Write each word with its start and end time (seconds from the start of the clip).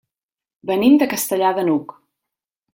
Venim 0.69 0.97
de 1.03 1.09
Castellar 1.13 1.53
de 1.61 1.69
n'Hug. 1.69 1.97